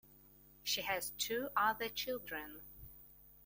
She 0.63 0.81
has 0.81 1.11
two 1.19 1.49
other 1.55 1.87
children. 1.87 2.61